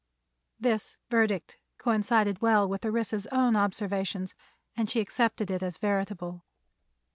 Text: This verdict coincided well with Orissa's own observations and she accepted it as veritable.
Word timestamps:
This 0.59 0.97
verdict 1.11 1.59
coincided 1.77 2.41
well 2.41 2.67
with 2.67 2.83
Orissa's 2.85 3.27
own 3.27 3.55
observations 3.55 4.33
and 4.75 4.89
she 4.89 4.99
accepted 4.99 5.51
it 5.51 5.61
as 5.61 5.77
veritable. 5.77 6.43